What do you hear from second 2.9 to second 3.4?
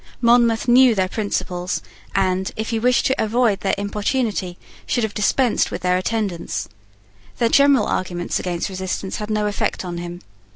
to